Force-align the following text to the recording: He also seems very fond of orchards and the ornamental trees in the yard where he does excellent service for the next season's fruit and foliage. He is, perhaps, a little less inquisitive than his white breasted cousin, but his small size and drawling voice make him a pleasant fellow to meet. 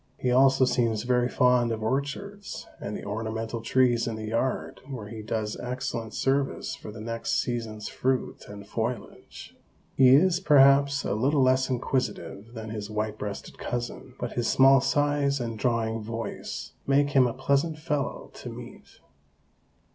He 0.17 0.31
also 0.31 0.65
seems 0.65 1.03
very 1.03 1.29
fond 1.29 1.71
of 1.71 1.83
orchards 1.83 2.65
and 2.79 2.97
the 2.97 3.05
ornamental 3.05 3.61
trees 3.61 4.07
in 4.07 4.15
the 4.15 4.25
yard 4.29 4.81
where 4.89 5.09
he 5.09 5.21
does 5.21 5.55
excellent 5.61 6.15
service 6.15 6.73
for 6.75 6.91
the 6.91 6.99
next 6.99 7.39
season's 7.39 7.87
fruit 7.87 8.45
and 8.47 8.65
foliage. 8.67 9.55
He 9.93 10.09
is, 10.15 10.39
perhaps, 10.39 11.03
a 11.05 11.13
little 11.13 11.43
less 11.43 11.69
inquisitive 11.69 12.55
than 12.55 12.71
his 12.71 12.89
white 12.89 13.19
breasted 13.19 13.59
cousin, 13.59 14.15
but 14.19 14.31
his 14.33 14.47
small 14.47 14.81
size 14.81 15.39
and 15.39 15.59
drawling 15.59 16.01
voice 16.01 16.71
make 16.87 17.11
him 17.11 17.27
a 17.27 17.33
pleasant 17.35 17.77
fellow 17.77 18.31
to 18.33 18.49
meet. 18.49 19.01